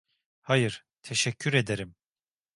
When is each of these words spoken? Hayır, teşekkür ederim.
Hayır, 0.41 0.85
teşekkür 1.01 1.53
ederim. 1.53 1.95